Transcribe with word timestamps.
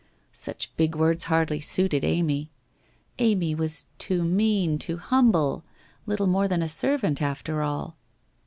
Such 0.33 0.75
big 0.77 0.95
words 0.95 1.25
hardly 1.25 1.59
suited 1.59 2.03
Amy. 2.03 2.49
Amy 3.19 3.53
was 3.53 3.85
too 3.99 4.23
mean, 4.23 4.79
too 4.79 4.97
humble, 4.97 5.63
little 6.07 6.25
more 6.25 6.47
than 6.47 6.63
a 6.63 6.67
servant 6.69 7.21
after 7.21 7.61
all. 7.61 7.97